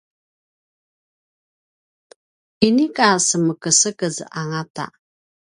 inika 2.67 3.07
semekesekez 3.27 4.15
angata 4.39 4.83